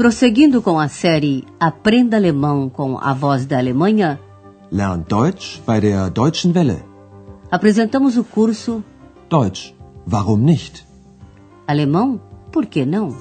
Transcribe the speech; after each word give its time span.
Prosseguindo 0.00 0.62
com 0.62 0.78
a 0.78 0.88
série 0.88 1.44
Aprenda 1.60 2.16
Alemão 2.16 2.70
com 2.70 2.96
a 2.96 3.12
Voz 3.12 3.44
da 3.44 3.58
Alemanha, 3.58 4.18
Lern 4.72 5.04
Deutsch 5.06 5.60
bei 5.66 5.78
der 5.78 6.08
Deutschen 6.08 6.54
Welle. 6.54 6.82
apresentamos 7.50 8.16
o 8.16 8.24
curso 8.24 8.82
Deutsch, 9.28 9.74
warum 10.10 10.38
nicht? 10.38 10.86
Alemão, 11.66 12.18
por 12.50 12.64
que 12.64 12.86
não? 12.86 13.14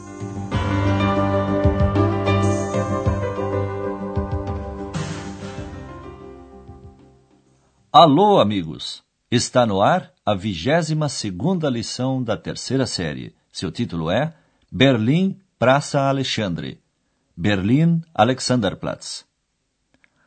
Alô, 7.91 8.39
amigos! 8.39 9.03
Está 9.29 9.65
no 9.65 9.81
ar 9.81 10.13
a 10.25 10.33
22 10.33 11.11
segunda 11.11 11.69
lição 11.69 12.23
da 12.23 12.37
terceira 12.37 12.85
série. 12.85 13.35
Seu 13.51 13.69
título 13.69 14.09
é 14.09 14.33
Berlim, 14.71 15.35
Praça 15.59 16.07
Alexandre. 16.07 16.79
Berlim, 17.35 18.01
Alexanderplatz. 18.15 19.25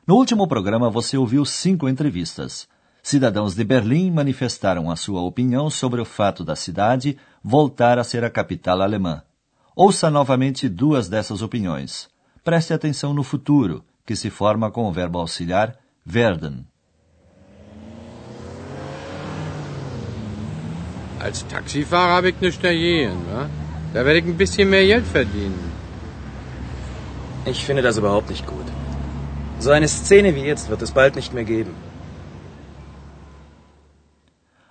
No 0.06 0.16
último 0.16 0.46
programa 0.46 0.90
você 0.90 1.16
ouviu 1.16 1.46
cinco 1.46 1.88
entrevistas. 1.88 2.68
Cidadãos 3.02 3.54
de 3.54 3.64
Berlim 3.64 4.10
manifestaram 4.10 4.90
a 4.90 4.94
sua 4.94 5.22
opinião 5.22 5.70
sobre 5.70 6.02
o 6.02 6.04
fato 6.04 6.44
da 6.44 6.54
cidade 6.54 7.16
voltar 7.42 7.98
a 7.98 8.04
ser 8.04 8.22
a 8.24 8.28
capital 8.28 8.82
alemã. 8.82 9.22
Ouça 9.74 10.10
novamente 10.10 10.68
duas 10.68 11.08
dessas 11.08 11.40
opiniões. 11.40 12.10
Preste 12.44 12.74
atenção 12.74 13.14
no 13.14 13.22
futuro, 13.22 13.82
que 14.04 14.14
se 14.14 14.28
forma 14.28 14.70
com 14.70 14.84
o 14.86 14.92
verbo 14.92 15.18
auxiliar 15.18 15.78
werden. 16.04 16.66
Als 21.18 21.42
Taxifahrer 21.44 22.16
habe 22.16 22.28
ich 22.28 22.40
nichts 22.42 22.60
dagegen, 22.60 23.16
wa? 23.32 23.61
Da 23.92 24.04
werde 24.04 24.20
ich 24.20 24.26
ein 24.26 24.36
bisschen 24.36 24.70
mehr 24.70 24.86
Geld 24.86 25.06
verdienen. 25.06 25.72
Ich 27.44 27.64
finde 27.64 27.82
das 27.82 27.98
überhaupt 27.98 28.30
nicht 28.30 28.46
gut. 28.46 28.66
So 29.58 29.70
eine 29.70 29.88
Szene 29.88 30.34
wie 30.34 30.44
jetzt 30.44 30.70
wird 30.70 30.82
es 30.82 30.92
bald 30.92 31.16
nicht 31.16 31.32
mehr 31.34 31.44
geben. 31.44 31.74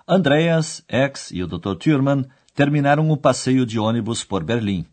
Andreas, 0.06 0.84
X 0.88 1.30
e 1.30 1.42
o 1.42 1.46
Dr. 1.46 1.78
Thurman 1.78 2.28
terminaram 2.54 3.10
o 3.10 3.16
passeio 3.16 3.64
de 3.64 3.78
ônibus 3.78 4.24
por 4.24 4.42
Berlim. 4.42 4.84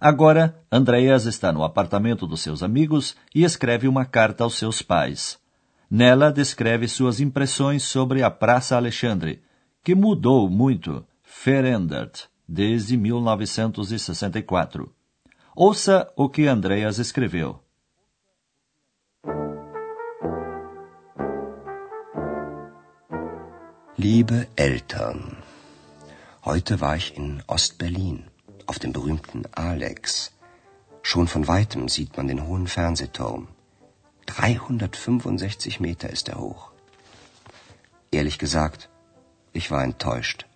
Agora, 0.00 0.54
Andreas 0.70 1.24
está 1.24 1.52
no 1.52 1.64
apartamento 1.64 2.26
dos 2.26 2.40
seus 2.40 2.62
amigos 2.62 3.16
e 3.34 3.44
escreve 3.44 3.88
uma 3.88 4.04
carta 4.04 4.44
aos 4.44 4.54
seus 4.58 4.82
pais. 4.82 5.38
Nela 5.90 6.32
descreve 6.32 6.88
suas 6.88 7.20
impressões 7.20 7.84
sobre 7.84 8.22
a 8.22 8.30
Praça 8.30 8.76
Alexandre, 8.76 9.40
que 9.82 9.94
mudou 9.94 10.50
muito, 10.50 11.06
verändert, 11.22 12.28
desde 12.46 12.96
1964. 12.96 14.88
Ouça 15.54 16.12
o 16.16 16.28
que 16.28 16.48
Andreas 16.48 16.98
escreveu. 16.98 17.58
Liebe 23.98 24.48
Eltern, 24.56 25.38
heute 26.44 26.80
war 26.80 26.96
ich 26.96 27.16
in 27.16 27.42
Ostberlin, 27.46 28.24
auf 28.66 28.78
dem 28.78 28.92
berühmten 28.92 29.44
Alex. 29.52 30.32
Schon 31.02 31.26
von 31.28 31.48
weitem 31.48 31.88
sieht 31.88 32.16
man 32.16 32.28
den 32.28 32.46
hohen 32.46 32.66
Fernsehturm. 32.66 33.48
365 34.26 35.80
Meter 35.80 36.10
ist 36.10 36.28
er 36.28 36.38
hoch. 36.38 36.72
Ehrlich 38.10 38.38
gesagt, 38.38 38.90
ich 39.52 39.70
war 39.70 39.82
enttäuscht. 39.82 40.46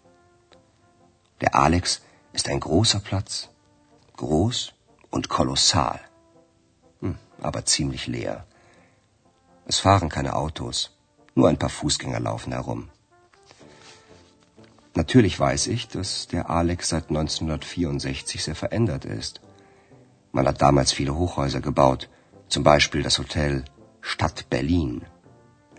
Der 1.40 1.54
Alex 1.54 2.02
ist 2.32 2.48
ein 2.48 2.60
großer 2.60 3.00
Platz, 3.00 3.48
groß 4.16 4.74
und 5.10 5.28
kolossal, 5.28 6.00
hm, 7.00 7.18
aber 7.40 7.64
ziemlich 7.64 8.06
leer. 8.06 8.46
Es 9.66 9.78
fahren 9.78 10.10
keine 10.10 10.36
Autos, 10.36 10.90
nur 11.34 11.48
ein 11.48 11.58
paar 11.58 11.70
Fußgänger 11.70 12.20
laufen 12.20 12.52
herum. 12.52 12.90
Natürlich 14.94 15.38
weiß 15.38 15.68
ich, 15.68 15.88
dass 15.88 16.26
der 16.26 16.50
Alex 16.50 16.90
seit 16.90 17.08
1964 17.08 18.44
sehr 18.44 18.56
verändert 18.56 19.04
ist. 19.04 19.40
Man 20.32 20.46
hat 20.46 20.60
damals 20.60 20.92
viele 20.92 21.16
Hochhäuser 21.16 21.60
gebaut, 21.60 22.10
zum 22.48 22.64
Beispiel 22.64 23.02
das 23.02 23.18
Hotel 23.18 23.64
Stadt 24.02 24.50
Berlin. 24.50 25.06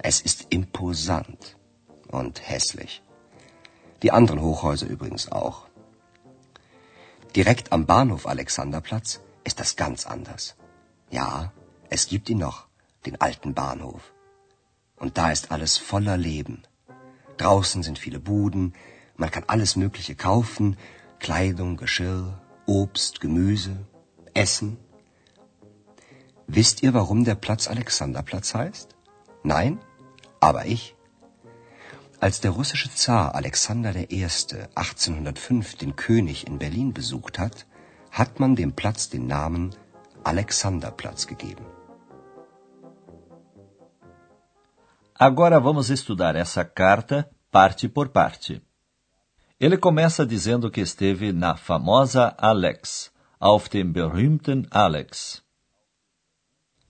Es 0.02 0.22
ist 0.22 0.48
imposant 0.50 1.58
und 2.08 2.42
hässlich. 2.50 3.04
Die 4.02 4.12
anderen 4.12 4.42
Hochhäuser 4.42 4.88
übrigens 4.88 5.32
auch. 5.32 5.68
Direkt 7.36 7.72
am 7.72 7.86
Bahnhof 7.86 8.28
Alexanderplatz 8.28 9.22
ist 9.44 9.60
das 9.60 9.76
ganz 9.76 10.06
anders. 10.06 10.56
Ja, 11.10 11.52
es 11.90 12.08
gibt 12.08 12.30
ihn 12.30 12.40
noch, 12.40 12.68
den 13.06 13.20
alten 13.22 13.54
Bahnhof. 13.54 14.14
Und 14.98 15.18
da 15.18 15.32
ist 15.32 15.52
alles 15.52 15.78
voller 15.78 16.18
Leben. 16.18 16.64
Draußen 17.38 17.84
sind 17.84 18.00
viele 18.00 18.20
Buden, 18.20 18.76
man 19.18 19.32
kann 19.32 19.44
alles 19.48 19.76
Mögliche 19.76 20.16
kaufen, 20.16 20.78
Kleidung, 21.20 21.78
Geschirr, 21.78 22.42
Obst, 22.66 23.22
Gemüse, 23.22 23.86
Essen. 24.34 24.78
Wisst 26.48 26.84
ihr, 26.84 26.94
warum 26.94 27.24
der 27.24 27.36
Platz 27.36 27.68
Alexanderplatz 27.68 28.54
heißt? 28.54 28.96
Nein? 29.44 29.80
Aber 30.40 30.66
ich. 30.66 30.96
Als 32.26 32.40
der 32.40 32.52
russische 32.52 32.92
Zar 32.94 33.34
Alexander 33.34 33.94
I. 33.96 34.24
1805 34.24 35.76
den 35.78 35.96
König 35.96 36.46
in 36.46 36.60
Berlin 36.60 36.94
besucht 36.94 37.40
hat, 37.40 37.66
hat 38.12 38.40
man 38.40 38.56
dem 38.56 38.74
Platz 38.74 39.10
den 39.10 39.26
Namen 39.26 39.74
Alexanderplatz 40.24 41.26
gegeben. 41.26 41.66
Agora 45.16 45.64
vamos 45.64 45.90
estudar 45.90 46.36
essa 46.36 46.64
carta 46.64 47.28
parte 47.52 47.90
por 47.90 48.10
parte. 48.10 48.62
Ele 49.60 49.78
começa 49.78 50.24
dizendo 50.24 50.70
que 50.70 50.82
esteve 50.82 51.34
na 51.34 51.56
famosa 51.56 52.36
Alex, 52.38 53.12
auf 53.40 53.68
dem 53.68 53.94
berühmten 53.94 54.68
Alex. 54.70 55.42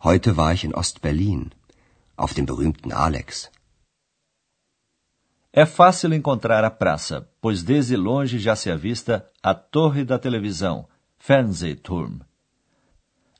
Heute 0.03 0.35
war 0.35 0.51
ich 0.53 0.65
in 0.65 0.75
Ostberlin, 0.75 1.51
auf 2.17 2.33
dem 2.33 2.45
berühmten 2.45 2.91
Alex. 2.91 3.49
É 5.53 5.65
fácil 5.65 6.13
encontrar 6.13 6.63
a 6.63 6.71
praça, 6.71 7.27
pois 7.41 7.61
desde 7.61 7.97
longe 7.97 8.39
já 8.39 8.55
se 8.55 8.71
avista 8.71 9.29
a 9.43 9.53
torre 9.53 10.05
da 10.05 10.17
televisão, 10.17 10.87
Fernsehturm. 11.17 12.19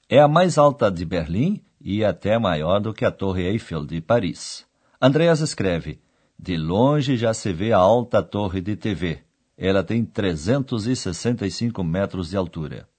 É 0.10 0.20
a 0.20 0.28
mais 0.28 0.58
alta 0.58 0.92
de 0.92 1.06
Berlim 1.06 1.64
e 1.80 2.04
até 2.04 2.38
maior 2.38 2.82
do 2.82 2.94
que 2.94 3.06
a 3.06 3.12
Torre 3.12 3.44
Eiffel 3.44 3.86
de 3.86 4.02
Paris. 4.02 4.66
Andreas 5.02 5.40
escreve: 5.40 6.02
De 6.38 6.58
longe 6.58 7.16
já 7.16 7.34
se 7.34 7.54
vê 7.54 7.72
a 7.72 7.78
alta 7.78 8.22
torre 8.22 8.60
de 8.60 8.76
TV. 8.76 9.24
Ela 9.58 9.82
tem 9.82 10.04
365 10.04 11.82
metros 11.82 12.30
de 12.30 12.36
altura. 12.36 12.90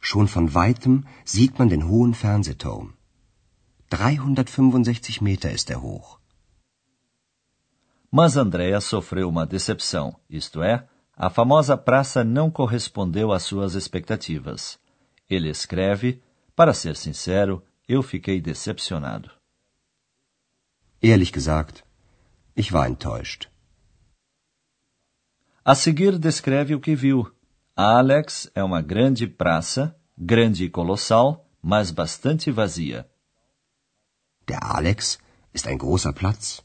Schon 0.00 0.26
von 0.26 0.48
weitem 0.48 1.02
sieht 1.24 1.58
man 1.58 1.68
den 1.68 1.82
hohen 1.82 2.14
Fernsehturm. 2.14 2.94
365 3.90 5.20
Meter 5.20 5.52
ist 5.52 5.70
er 5.70 5.82
hoch. 5.82 6.20
Mas 8.10 8.36
Andréa 8.36 8.80
sofreu 8.80 9.28
uma 9.28 9.44
decepção, 9.44 10.18
isto 10.30 10.62
é, 10.62 10.86
a 11.16 11.30
famosa 11.30 11.76
praça 11.76 12.22
não 12.22 12.50
correspondeu 12.50 13.32
às 13.32 13.42
suas 13.42 13.74
expectativas. 13.74 14.78
Ele 15.28 15.48
escreve: 15.48 16.22
Para 16.54 16.74
ser 16.74 16.94
sincero, 16.96 17.64
eu 17.88 18.02
fiquei 18.02 18.40
decepcionado. 18.40 19.30
Ehrlich 21.02 21.32
gesagt, 21.32 21.84
ich 22.54 22.72
war 22.72 22.88
enttäuscht. 22.88 23.48
A 25.64 25.74
seguir 25.74 26.18
descreve 26.18 26.74
o 26.74 26.80
que 26.80 26.94
viu. 26.94 27.32
A 27.74 27.98
Alex 27.98 28.50
é 28.54 28.62
uma 28.62 28.80
grande 28.80 29.26
praça, 29.26 29.98
grande 30.16 30.64
e 30.64 30.70
colossal, 30.70 31.46
mas 31.60 31.90
bastante 31.90 32.50
vazia. 32.50 33.08
Der 34.46 34.62
Alex 34.62 35.18
ist 35.52 35.66
ein 35.66 35.76
großer 35.76 36.12
Platz, 36.12 36.62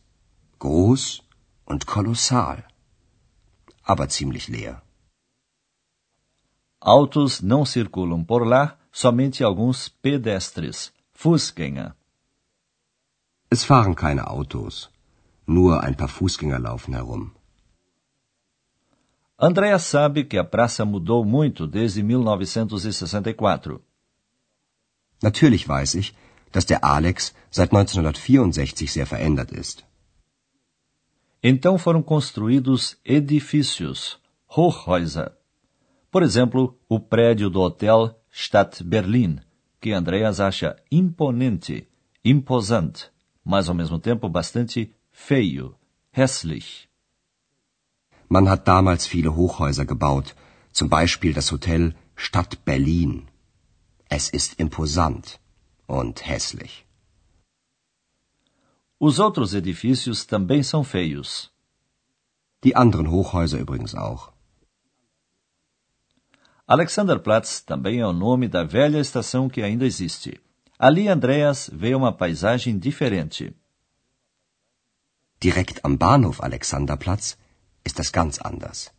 groß 0.60 1.22
und 1.72 1.86
kolossal, 1.86 2.58
aber 3.92 4.08
ziemlich 4.10 4.46
leer. 4.56 4.76
Autos 6.80 7.42
não 7.42 7.66
circulam 7.66 8.24
por 8.32 8.44
lá, 8.54 8.64
somente 8.92 9.44
alguns 9.44 9.90
pedestres, 10.04 10.78
Fußgänger. 11.14 11.96
Es 13.50 13.64
fahren 13.64 13.96
keine 13.96 14.24
Autos, 14.38 14.90
nur 15.46 15.84
ein 15.84 15.96
paar 15.96 16.08
Fußgänger 16.18 16.60
laufen 16.60 16.94
herum. 16.94 17.32
Andrea 19.38 19.80
sabe 19.80 20.24
que 20.24 20.38
a 20.38 20.44
praça 20.44 20.86
mudou 20.86 21.26
muito 21.26 21.68
desde 21.68 22.02
1964. 22.02 23.80
Natürlich 25.22 25.68
weiß 25.68 25.96
ich, 25.96 26.16
dass 26.52 26.66
der 26.66 26.84
Alex 26.84 27.34
seit 27.50 27.72
1964 27.72 28.92
sehr 28.92 29.08
verändert 29.08 29.52
ist. 29.52 29.86
Então 31.44 31.78
foram 31.78 32.04
construídos 32.04 32.98
edifícios, 33.04 34.20
Hochhäuser. 34.48 35.32
Por 36.12 36.22
exemplo, 36.22 36.78
o 36.88 37.00
prédio 37.00 37.50
do 37.50 37.62
hotel 37.62 38.16
Stadt 38.32 38.84
Berlin, 38.84 39.40
que 39.80 39.92
Andreas 39.92 40.40
acha 40.40 40.76
imponente, 40.92 41.88
imposante, 42.24 43.10
mas 43.44 43.68
ao 43.68 43.76
mesmo 43.76 43.98
tempo 43.98 44.30
bastante 44.30 44.94
feio, 45.12 45.76
hässlich. 46.12 46.88
Man 48.30 48.48
hat 48.48 48.66
damals 48.66 49.08
viele 49.08 49.30
Hochhäuser 49.30 49.86
gebaut, 49.86 50.36
zum 50.72 50.90
Beispiel 50.90 51.34
das 51.34 51.52
Hotel 51.52 51.96
Stadt 52.16 52.64
Berlin. 52.64 53.28
Es 54.10 54.30
ist 54.30 54.60
imposant 54.60 55.40
und 55.88 56.26
hässlich. 56.26 56.86
Os 59.04 59.18
outros 59.18 59.56
edifícios 59.56 60.26
também 60.26 60.62
são 60.62 60.84
feios. 60.84 61.52
Die 62.64 62.76
anderen 62.76 63.08
Hochhäuser 63.08 63.60
übrigens 63.60 63.96
auch. 63.96 64.32
Alexanderplatz 66.68 67.62
também 67.62 68.00
é 68.00 68.06
o 68.06 68.14
nome 68.14 68.48
da 68.48 68.64
velha 68.64 69.00
estação 69.00 69.50
que 69.50 69.64
ainda 69.64 69.88
existe. 69.88 70.40
Ali 70.78 71.08
Andreas 71.08 71.68
vê 71.74 71.96
uma 71.96 72.14
paisagem 72.16 72.78
diferente. 72.78 73.56
Direkt 75.40 75.80
am 75.84 75.98
Bahnhof 75.98 76.40
Alexanderplatz 76.40 77.40
ist 77.84 77.98
das 77.98 78.12
ganz 78.12 78.38
anders. 78.46 78.92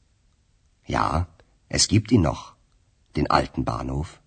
Ja, 0.89 1.29
es 1.69 1.87
gibt 1.87 2.11
ihn 2.11 2.23
noch, 2.23 2.57
den 3.15 3.31
alten 3.31 3.63
Bahnhof. 3.63 4.21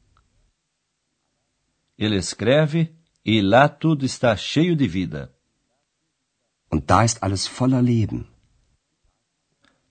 Ele 1.98 2.16
escreve 2.16 2.96
e 3.26 3.42
lá 3.42 3.68
tudo 3.68 4.06
está 4.06 4.38
cheio 4.38 4.74
de 4.74 4.88
vida. 4.88 5.35
Und 6.76 6.90
da 6.92 7.04
ist 7.04 7.24
alles 7.24 7.48
voller 7.48 7.82
Leben. 7.82 8.28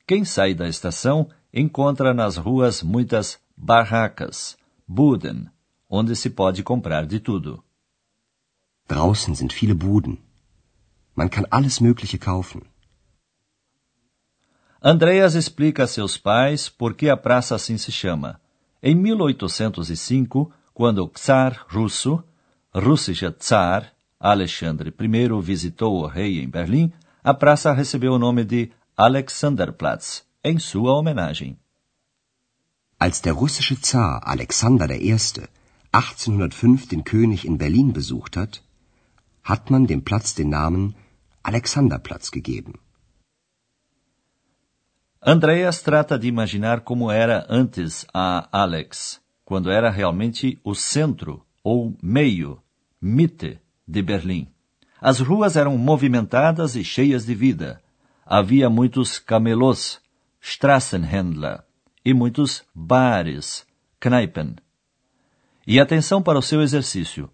Quem 0.06 0.22
sai 0.26 0.52
da 0.52 0.68
estação 0.68 1.30
encontra 1.50 2.12
nas 2.12 2.36
ruas 2.36 2.82
muitas 2.82 3.40
barracas, 3.56 4.58
Buden, 4.86 5.50
onde 5.88 6.14
se 6.14 6.28
pode 6.28 6.62
comprar 6.62 7.06
de 7.06 7.20
tudo. 7.20 7.64
Draußen 8.86 9.34
sind 9.34 9.54
viele 9.54 9.74
Buden. 9.74 10.18
Man 11.14 11.30
kann 11.30 11.46
alles 11.50 11.80
Mögliche 11.80 12.18
kaufen. 12.18 12.60
Andreas 14.82 15.34
explica 15.34 15.84
a 15.84 15.86
seus 15.86 16.18
pais 16.18 16.68
por 16.68 16.92
que 16.92 17.08
a 17.08 17.16
praça 17.16 17.54
assim 17.54 17.78
se 17.78 17.90
chama. 17.90 18.38
Em 18.82 18.94
1805, 18.94 20.52
quando 20.74 21.02
o 21.02 21.08
czar 21.08 21.64
russo, 21.70 22.22
russischer 22.74 23.32
Tsar, 23.32 23.93
Alexandre 24.24 24.88
I 24.88 25.42
visitou 25.42 26.02
o 26.02 26.06
rei 26.06 26.40
em 26.40 26.48
Berlim, 26.48 26.90
a 27.22 27.34
praça 27.34 27.74
recebeu 27.74 28.14
o 28.14 28.18
nome 28.18 28.42
de 28.42 28.70
Alexanderplatz, 28.96 30.24
em 30.42 30.58
sua 30.58 30.94
homenagem. 30.94 31.58
Als 32.98 33.20
der 33.20 33.34
russische 33.34 33.76
Zar 33.76 34.22
Alexander 34.24 34.90
I. 34.90 35.12
1805 35.92 36.86
den 36.86 37.04
König 37.04 37.44
in 37.44 37.58
Berlin 37.58 37.92
besucht 37.92 38.38
hat, 38.38 38.62
hat 39.42 39.70
man 39.70 39.84
dem 39.84 40.00
Platz 40.00 40.32
den 40.34 40.48
Namen 40.48 40.94
Alexanderplatz 41.42 42.30
gegeben. 42.30 42.78
Andreas 45.20 45.82
trata 45.82 46.18
de 46.18 46.28
imaginar 46.28 46.80
como 46.80 47.10
era 47.10 47.44
antes 47.50 48.06
a 48.14 48.48
Alex, 48.50 49.20
quando 49.44 49.70
era 49.70 49.90
realmente 49.90 50.58
o 50.64 50.74
centro 50.74 51.44
ou 51.62 51.94
meio, 52.02 52.62
Mitte, 53.02 53.60
de 53.86 54.02
Berlim. 54.02 54.48
As 55.00 55.20
ruas 55.20 55.56
eram 55.56 55.76
movimentadas 55.76 56.76
e 56.76 56.84
cheias 56.84 57.26
de 57.26 57.34
vida. 57.34 57.82
Havia 58.24 58.70
muitos 58.70 59.18
camelôs, 59.18 60.00
Strassenhändler, 60.40 61.62
e 62.04 62.14
muitos 62.14 62.64
bares, 62.74 63.66
Kneipen. 64.00 64.56
E 65.66 65.80
atenção 65.80 66.22
para 66.22 66.38
o 66.38 66.42
seu 66.42 66.62
exercício. 66.62 67.30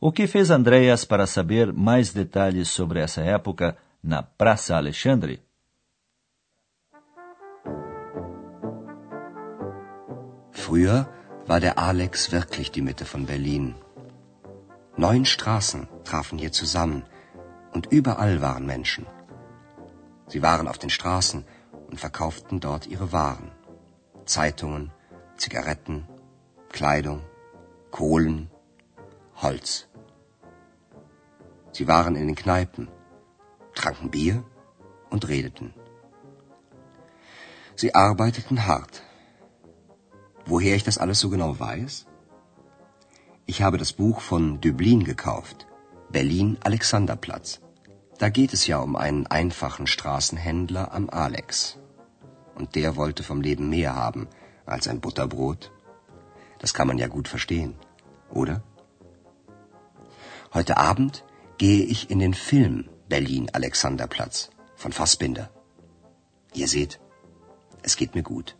O 0.00 0.12
que 0.12 0.26
fez 0.26 0.50
Andreas 0.50 1.04
para 1.04 1.26
saber 1.26 1.72
mais 1.72 2.12
detalhes 2.12 2.68
sobre 2.68 3.00
essa 3.00 3.22
época 3.22 3.76
na 4.02 4.22
Praça 4.22 4.76
Alexandre? 4.76 5.42
Früher 10.52 11.08
war 11.46 11.60
der 11.60 11.78
Alex 11.78 12.30
wirklich 12.30 12.70
die 12.70 12.82
Mitte 12.82 13.04
von 13.04 13.24
Berlin. 13.24 13.74
Neun 14.98 15.24
Straßen 15.24 15.86
trafen 16.02 16.38
hier 16.38 16.50
zusammen 16.50 17.04
und 17.72 17.86
überall 17.86 18.42
waren 18.42 18.66
Menschen. 18.66 19.06
Sie 20.26 20.42
waren 20.42 20.66
auf 20.66 20.76
den 20.76 20.90
Straßen 20.90 21.44
und 21.86 22.00
verkauften 22.00 22.58
dort 22.58 22.88
ihre 22.88 23.12
Waren. 23.12 23.52
Zeitungen, 24.24 24.90
Zigaretten, 25.36 26.08
Kleidung, 26.70 27.22
Kohlen, 27.92 28.50
Holz. 29.36 29.86
Sie 31.70 31.86
waren 31.86 32.16
in 32.16 32.26
den 32.26 32.34
Kneipen, 32.34 32.88
tranken 33.76 34.10
Bier 34.10 34.42
und 35.10 35.28
redeten. 35.28 35.74
Sie 37.76 37.94
arbeiteten 37.94 38.66
hart. 38.66 39.04
Woher 40.44 40.74
ich 40.74 40.82
das 40.82 40.98
alles 40.98 41.20
so 41.20 41.30
genau 41.30 41.60
weiß? 41.60 42.08
Ich 43.50 43.62
habe 43.62 43.78
das 43.78 43.94
Buch 43.94 44.20
von 44.20 44.60
Dublin 44.60 45.04
gekauft, 45.04 45.66
Berlin 46.10 46.58
Alexanderplatz. 46.62 47.60
Da 48.18 48.28
geht 48.28 48.52
es 48.52 48.66
ja 48.66 48.76
um 48.76 48.94
einen 48.94 49.26
einfachen 49.26 49.86
Straßenhändler 49.86 50.92
am 50.92 51.08
Alex. 51.08 51.78
Und 52.56 52.74
der 52.74 52.94
wollte 52.96 53.22
vom 53.22 53.40
Leben 53.40 53.70
mehr 53.70 53.96
haben 53.96 54.28
als 54.66 54.86
ein 54.86 55.00
Butterbrot. 55.00 55.72
Das 56.58 56.74
kann 56.74 56.88
man 56.88 56.98
ja 56.98 57.06
gut 57.06 57.26
verstehen, 57.26 57.74
oder? 58.30 58.62
Heute 60.52 60.76
Abend 60.76 61.24
gehe 61.56 61.84
ich 61.84 62.10
in 62.10 62.18
den 62.18 62.34
Film 62.34 62.90
Berlin 63.08 63.48
Alexanderplatz 63.50 64.50
von 64.76 64.92
Fassbinder. 64.92 65.48
Ihr 66.52 66.68
seht, 66.68 67.00
es 67.82 67.96
geht 67.96 68.14
mir 68.14 68.22
gut. 68.22 68.58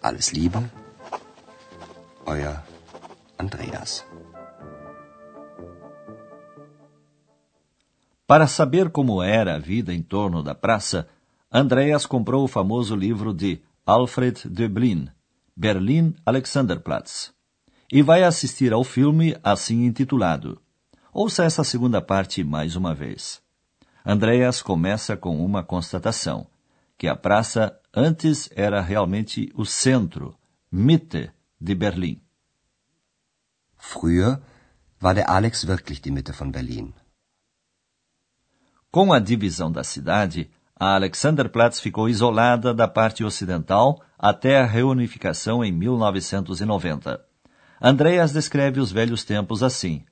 Alles 0.00 0.30
Liebe, 0.30 0.70
euer 2.26 2.62
Andreas. 3.38 4.04
Para 8.26 8.46
saber 8.46 8.90
como 8.90 9.22
era 9.22 9.56
a 9.56 9.58
vida 9.58 9.92
em 9.92 10.02
torno 10.02 10.42
da 10.42 10.54
praça, 10.54 11.08
Andreas 11.50 12.06
comprou 12.06 12.44
o 12.44 12.48
famoso 12.48 12.96
livro 12.96 13.34
de 13.34 13.60
Alfred 13.84 14.48
Döblin, 14.48 15.08
Berlin 15.54 16.14
Alexanderplatz, 16.24 17.32
e 17.90 18.00
vai 18.00 18.22
assistir 18.22 18.72
ao 18.72 18.84
filme 18.84 19.36
assim 19.42 19.84
intitulado. 19.84 20.60
Ouça 21.12 21.44
essa 21.44 21.62
segunda 21.62 22.00
parte 22.00 22.42
mais 22.42 22.74
uma 22.74 22.94
vez. 22.94 23.42
Andreas 24.04 24.62
começa 24.62 25.16
com 25.16 25.44
uma 25.44 25.62
constatação, 25.62 26.46
que 26.96 27.06
a 27.06 27.14
praça 27.14 27.78
antes 27.92 28.48
era 28.56 28.80
realmente 28.80 29.52
o 29.54 29.66
centro, 29.66 30.34
Mitte, 30.70 31.30
de 31.62 31.74
Berlim. 31.74 32.20
Früher 33.76 34.42
war 35.00 35.14
der 35.14 35.28
Alex 35.30 35.66
wirklich 35.66 36.00
die 36.02 36.10
Mitte 36.10 36.32
von 36.32 36.50
Berlin. 36.50 36.92
Com 38.90 39.12
a 39.12 39.18
divisão 39.18 39.70
da 39.72 39.84
cidade, 39.84 40.50
a 40.78 40.94
Alexanderplatz 40.94 41.80
ficou 41.80 42.08
isolada 42.08 42.74
da 42.74 42.88
parte 42.88 43.24
ocidental 43.24 44.02
até 44.18 44.60
a 44.60 44.66
reunificação 44.66 45.64
em 45.64 45.72
1990. 45.72 47.24
Andreas 47.80 48.32
descreve 48.32 48.80
os 48.80 48.92
velhos 48.92 49.24
tempos 49.24 49.62
assim. 49.62 50.04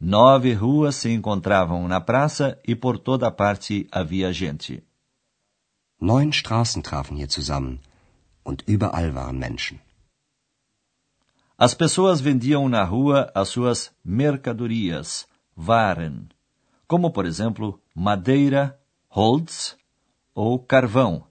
Nove 0.00 0.52
ruas 0.54 0.96
se 0.96 1.10
encontravam 1.10 1.86
na 1.86 2.00
praça 2.00 2.58
e 2.66 2.74
por 2.74 2.98
toda 2.98 3.30
parte 3.30 3.86
havia 3.90 4.32
gente. 4.32 4.82
Neun 6.00 6.32
Straßen 6.32 6.82
trafen 6.82 7.16
hier 7.16 7.28
zusammen 7.28 7.80
und 8.44 8.64
überall 8.66 9.14
waren 9.14 9.38
Menschen. 9.38 9.83
As 11.56 11.72
pessoas 11.72 12.20
vendiam 12.20 12.68
na 12.68 12.82
rua 12.82 13.30
as 13.34 13.48
suas 13.48 13.92
mercadorias, 14.04 15.28
Waren, 15.56 16.28
como 16.88 17.12
por 17.12 17.24
exemplo 17.24 17.80
madeira, 17.94 18.76
Holz, 19.08 19.76
ou 20.34 20.58
carvão, 20.58 21.24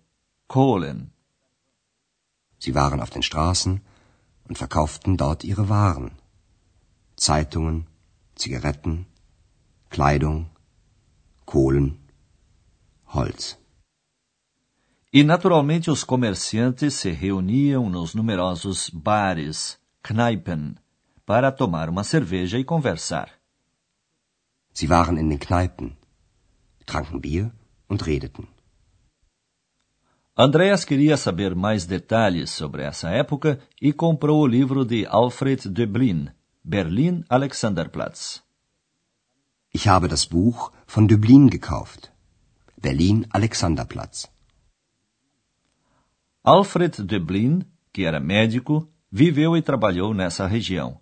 Kohlen. 0.48 1.12
Sie 2.58 2.74
waren 2.74 3.02
auf 3.02 3.10
den 3.10 3.22
Straßen 3.22 3.82
und 4.48 4.58
verkauften 4.58 5.18
dort 5.18 5.44
ihre 5.44 5.68
Waren. 5.68 6.12
Zeitungen, 7.18 7.86
Zigaretten, 8.34 9.06
Kleidung, 9.90 10.50
Kohlen, 11.46 12.00
Holz. 13.08 13.58
E 15.12 15.22
naturalmente 15.22 15.92
os 15.92 16.06
comerciantes 16.06 16.94
se 16.94 17.12
reuniam 17.12 17.90
nos 17.90 18.16
numerosos 18.16 18.90
bares, 18.90 19.78
Kneipen, 20.04 20.76
para 21.26 21.50
tomar 21.50 21.90
uma 21.90 22.04
cerveja 22.04 22.60
e 22.60 22.66
conversar. 22.66 23.30
Sie 24.74 24.90
waren 24.90 25.18
in 25.18 25.30
den 25.30 25.40
Kneipen, 25.40 25.96
tranken 26.86 27.22
Bier 27.22 27.54
und 27.88 28.06
redeten. 28.06 28.48
Andreas 30.36 30.84
queria 30.84 31.16
saber 31.16 31.56
mais 31.56 31.86
detalhes 31.86 32.50
sobre 32.50 32.84
essa 32.84 33.10
época 33.12 33.60
e 33.82 33.94
comprou 33.94 34.42
o 34.42 34.48
livro 34.48 34.84
de 34.84 35.06
Alfred 35.06 35.70
Döblin, 35.70 36.32
Berlin 36.62 37.24
Alexanderplatz. 37.30 38.44
Ich 39.72 39.88
habe 39.88 40.10
das 40.10 40.26
Buch 40.26 40.74
von 40.86 41.08
Döblin 41.08 41.50
gekauft. 41.50 42.12
Berlin 42.76 43.26
Alexanderplatz. 43.30 44.28
Alfred 46.44 47.02
Döblin, 47.10 47.64
que 47.94 48.04
era 48.04 48.20
médico, 48.20 48.93
viveu 49.16 49.56
e 49.56 49.62
trabalhou 49.62 50.12
nessa 50.12 50.48
região. 50.48 51.00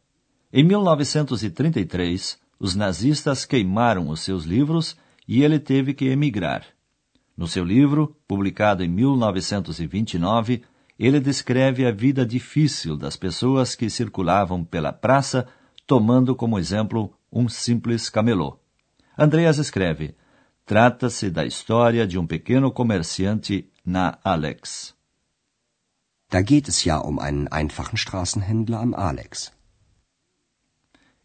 Em 0.51 0.65
1933, 0.65 2.37
os 2.59 2.75
nazistas 2.75 3.45
queimaram 3.45 4.09
os 4.09 4.19
seus 4.19 4.43
livros 4.43 4.97
e 5.25 5.41
ele 5.41 5.57
teve 5.57 5.93
que 5.93 6.09
emigrar. 6.09 6.65
No 7.37 7.47
seu 7.47 7.63
livro, 7.63 8.13
publicado 8.27 8.83
em 8.83 8.89
1929, 8.89 10.61
ele 10.99 11.21
descreve 11.21 11.85
a 11.85 11.91
vida 11.91 12.25
difícil 12.25 12.97
das 12.97 13.15
pessoas 13.15 13.75
que 13.75 13.89
circulavam 13.89 14.61
pela 14.61 14.91
praça, 14.91 15.47
tomando 15.87 16.35
como 16.35 16.59
exemplo 16.59 17.13
um 17.31 17.47
simples 17.47 18.09
camelô. 18.09 18.59
Andreas 19.17 19.57
escreve: 19.57 20.15
Trata-se 20.65 21.29
da 21.29 21.45
história 21.45 22.05
de 22.05 22.19
um 22.19 22.27
pequeno 22.27 22.71
comerciante 22.71 23.69
na 23.85 24.19
Alex. 24.21 24.99
Da 26.31 26.41
geht 26.41 26.69
es 26.69 26.85
ja 26.85 26.97
um 26.97 27.19
einen 27.19 27.49
einfachen 27.49 27.97
Straßenhändler 27.97 28.79
am 28.79 28.93
Alex. 28.93 29.51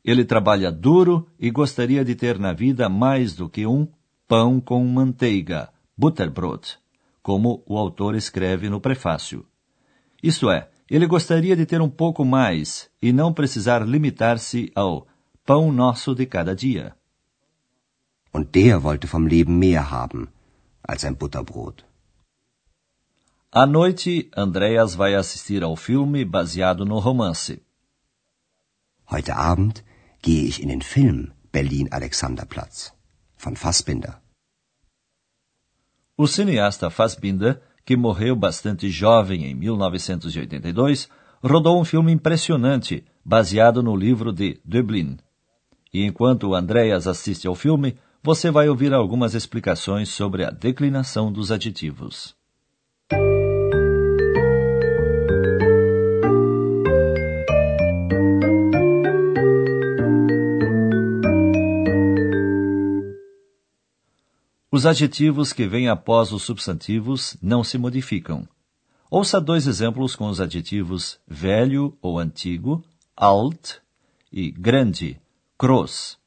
Ele 0.03 0.25
trabalha 0.25 0.71
duro 0.73 1.29
e 1.39 1.51
gostaria 1.51 2.05
de 2.05 2.17
ter 2.17 2.39
na 2.41 2.53
vida 2.53 2.89
mais 2.89 3.35
do 3.37 3.49
que 3.49 3.67
um 3.67 3.87
pão 4.27 4.61
com 4.61 4.85
manteiga, 4.85 5.71
Butterbrot, 5.97 6.79
como 7.23 7.63
o 7.67 7.79
autor 7.79 8.17
escreve 8.17 8.69
no 8.69 8.81
prefácio. 8.81 9.47
Isto 10.21 10.51
é, 10.51 10.69
ele 10.91 11.07
gostaria 11.07 11.55
de 11.55 11.67
ter 11.67 11.81
um 11.81 11.91
pouco 11.91 12.25
mais 12.25 12.91
e 13.01 13.13
não 13.13 13.33
precisar 13.33 13.87
limitar-se 13.87 14.73
ao 14.75 15.07
pão 15.45 15.73
nosso 15.73 16.17
de 16.17 16.27
cada 16.27 16.55
dia. 16.55 16.97
Und 18.35 18.51
der 18.51 18.83
wollte 18.83 19.07
vom 19.07 19.27
Leben 19.27 19.57
mehr 19.57 19.89
haben 19.89 20.29
als 20.83 21.05
ein 21.05 21.15
Butterbrot. 21.15 21.86
À 23.53 23.65
noite, 23.65 24.29
Andreas 24.37 24.95
vai 24.95 25.15
assistir 25.15 25.63
ao 25.63 25.77
filme 25.77 26.25
baseado 26.25 26.85
no 26.85 26.99
romance. 26.99 27.63
Heute 29.11 29.33
Abend 29.33 29.85
gehe 30.21 30.49
ich 30.49 30.61
in 30.61 30.69
den 30.69 30.83
Film 30.83 31.31
Berlin 31.53 31.89
Alexanderplatz 31.93 32.93
von 33.39 33.55
Fassbinder. 33.55 34.21
O 36.19 36.27
cineasta 36.27 36.91
Fassbinder, 36.91 37.63
que 37.85 37.97
morreu 37.97 38.35
bastante 38.35 38.91
jovem 38.91 39.45
em 39.45 39.55
1982, 39.55 41.09
rodou 41.43 41.81
um 41.81 41.85
filme 41.85 42.13
impressionante, 42.13 43.05
baseado 43.25 43.83
no 43.83 43.95
livro 43.97 44.33
de 44.33 44.61
Dublin. 44.65 45.19
E 45.95 46.05
enquanto 46.05 46.53
Andreas 46.53 47.07
assiste 47.07 47.47
ao 47.47 47.55
filme, 47.55 47.97
você 48.23 48.51
vai 48.51 48.69
ouvir 48.69 48.93
algumas 48.93 49.35
explicações 49.35 50.09
sobre 50.09 50.45
a 50.45 50.51
declinação 50.51 51.33
dos 51.33 51.53
adjetivos. 51.53 52.36
Os 64.77 64.85
adjetivos 64.85 65.55
que 65.55 65.67
vêm 65.67 65.89
após 65.89 66.33
os 66.33 66.43
substantivos 66.43 67.35
não 67.41 67.65
se 67.65 67.79
modificam. 67.79 68.47
Ouça 69.11 69.41
dois 69.41 69.67
exemplos 69.67 70.15
com 70.15 70.29
os 70.29 70.39
adjetivos 70.39 71.19
velho 71.27 71.97
ou 72.03 72.19
antigo, 72.19 72.85
alt, 73.17 73.77
e 74.31 74.51
grande, 74.51 75.19
groß. 75.59 76.19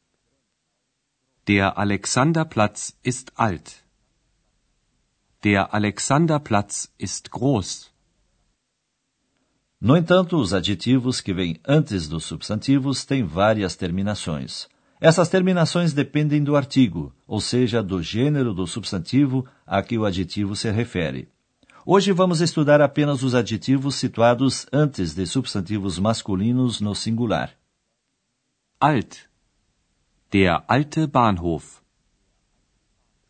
Der 1.46 1.78
Alexanderplatz 1.78 2.98
ist 3.06 3.32
alt. 3.36 3.84
Der 5.44 5.72
Alexanderplatz 5.72 6.92
ist 6.98 7.30
groß. 7.30 7.92
No 9.80 9.96
entanto, 9.96 10.38
os 10.38 10.56
adjetivos 10.56 11.22
que 11.22 11.36
vêm 11.36 11.60
antes 11.68 12.08
dos 12.08 12.26
substantivos 12.26 13.06
têm 13.06 13.24
várias 13.24 13.76
terminações. 13.76 14.68
Essas 15.00 15.30
terminações 15.30 15.94
dependem 15.94 16.44
do 16.44 16.56
artigo, 16.56 17.14
ou 17.30 17.40
seja, 17.40 17.84
do 17.84 18.02
gênero 18.02 18.56
do 18.56 18.66
substantivo 18.66 19.46
a 19.64 19.84
que 19.84 19.96
o 20.00 20.04
adjetivo 20.04 20.56
se 20.56 20.72
refere. 20.72 21.30
Hoje 21.86 22.12
vamos 22.12 22.42
estudar 22.42 22.82
apenas 22.82 23.22
os 23.22 23.36
adjetivos 23.36 23.96
situados 23.96 24.66
antes 24.74 25.14
de 25.14 25.28
substantivos 25.28 26.00
masculinos 26.00 26.82
no 26.82 26.96
singular. 26.96 27.56
Alt. 28.80 29.30
Der 30.32 30.64
alte 30.68 31.06
Bahnhof. 31.06 31.84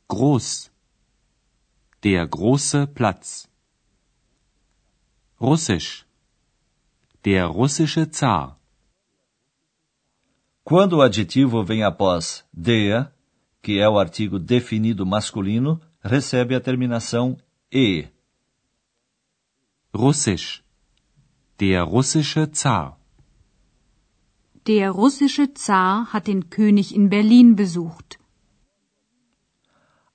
Groß. 0.07 0.71
Der 2.01 2.25
große 2.25 2.87
Platz. 2.87 3.49
Russisch. 5.41 6.05
Der 7.21 7.47
russische 7.47 8.05
Zar. 8.09 8.57
Quando 10.63 10.93
o 10.93 11.01
adjetivo 11.01 11.65
vem 11.65 11.83
após 11.83 12.45
der, 12.53 13.13
que 13.61 13.79
é 13.79 13.87
o 13.89 13.99
artigo 13.99 14.39
definido 14.39 15.05
masculino, 15.05 15.79
recebe 16.01 16.55
a 16.55 16.59
terminação 16.59 17.37
e. 17.71 18.07
Russisch. 19.93 20.63
Der 21.57 21.83
russische 21.83 22.47
Zar. 22.53 22.97
Der 24.65 24.91
russische 24.91 25.53
Zar 25.53 26.13
hat 26.13 26.27
den 26.27 26.49
König 26.49 26.95
in 26.95 27.09
Berlin 27.09 27.55
besucht. 27.55 28.17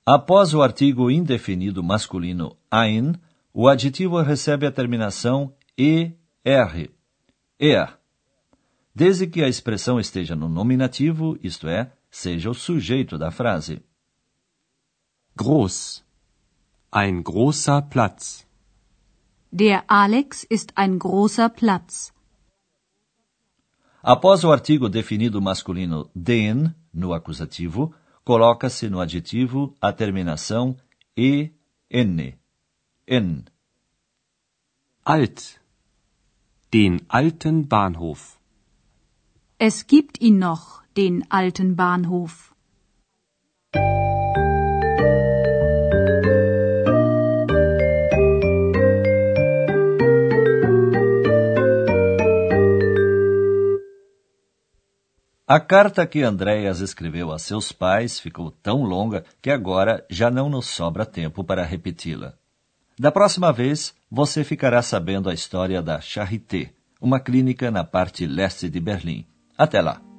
Após 0.07 0.53
o 0.53 0.63
artigo 0.63 1.11
indefinido 1.11 1.83
masculino 1.83 2.57
ein, 2.71 3.15
o 3.53 3.69
adjetivo 3.69 4.21
recebe 4.21 4.67
a 4.67 4.73
terminação 4.73 5.55
er. 5.77 6.91
Er 7.59 7.99
desde 8.95 9.27
que 9.27 9.43
a 9.43 9.49
expressão 9.49 9.99
esteja 9.99 10.37
no 10.37 10.49
nominativo, 10.49 11.37
isto 11.43 11.67
é, 11.67 11.91
seja 12.15 12.49
o 12.49 12.55
sujeito 12.55 13.19
da 13.19 13.31
frase. 13.31 13.83
Groß. 15.37 16.05
Ein 16.93 17.25
großer 17.25 17.83
Platz. 17.95 18.47
Der 19.51 19.79
Alex 19.89 20.45
ist 20.45 20.71
ein 20.77 20.99
großer 20.99 21.49
Platz. 21.49 22.13
Após 24.01 24.45
o 24.45 24.53
artigo 24.53 24.89
definido 24.89 25.41
masculino 25.41 26.09
den, 26.15 26.75
no 26.93 27.13
acusativo, 27.15 27.93
coloca-se 28.25 28.89
no 28.89 29.01
adjetivo 29.01 29.75
a 29.81 29.93
terminação 29.93 30.77
en. 31.17 32.39
En. 33.07 33.45
Alt. 35.03 35.61
Den 36.73 37.03
alten 37.09 37.69
Bahnhof. 37.69 38.39
Es 39.59 39.87
gibt 39.87 40.21
ihn 40.21 40.39
noch, 40.39 40.84
den 40.97 41.25
alten 41.29 41.75
Bahnhof. 41.75 42.55
A 55.47 55.61
carta 55.61 56.07
que 56.07 56.23
Andréas 56.23 56.81
escreveu 56.81 57.31
a 57.31 57.39
seus 57.39 57.71
pais 57.71 58.19
ficou 58.19 58.51
tão 58.51 58.83
longa 58.83 59.25
que 59.43 59.51
agora 59.51 60.05
já 60.09 60.31
não 60.31 60.49
nos 60.49 60.67
sobra 60.67 61.05
tempo 61.05 61.45
para 61.45 61.65
repeti-la. 61.65 62.35
Da 62.99 63.13
próxima 63.13 63.53
vez, 63.53 63.95
você 64.11 64.43
ficará 64.43 64.81
sabendo 64.81 65.29
a 65.29 65.35
história 65.35 65.83
da 65.83 66.01
Charité, 66.01 66.73
uma 67.01 67.21
clínica 67.21 67.71
na 67.71 67.85
parte 67.85 68.27
leste 68.27 68.71
de 68.71 68.81
Berlim. 68.81 69.27
Até 69.59 69.83
lá! 69.83 70.14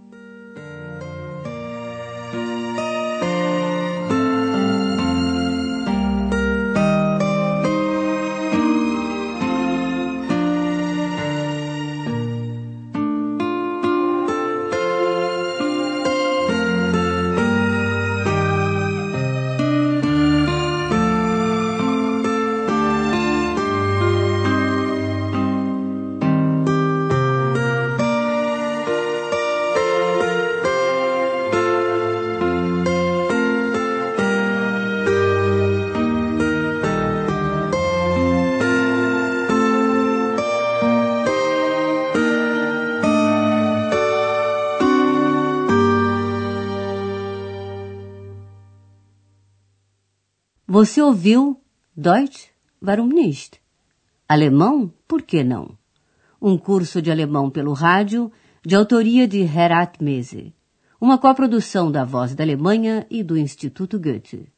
Você 50.77 51.01
ouviu 51.01 51.62
Deutsch? 51.96 52.50
Warum 52.84 53.08
nicht? 53.08 53.62
Alemão? 54.27 54.91
Por 55.08 55.22
que 55.22 55.41
não? 55.41 55.77
Um 56.41 56.58
curso 56.58 57.01
de 57.01 57.10
alemão 57.10 57.50
pelo 57.50 57.72
rádio, 57.72 58.29
de 58.62 58.75
autoria 58.75 59.25
de 59.25 59.39
Herat 59.39 60.03
Mese. 60.03 60.53
Uma 61.00 61.17
coprodução 61.17 61.89
da 61.89 62.03
Voz 62.03 62.36
da 62.36 62.44
Alemanha 62.44 63.08
e 63.10 63.24
do 63.24 63.38
Instituto 63.38 63.98
Goethe. 63.98 64.51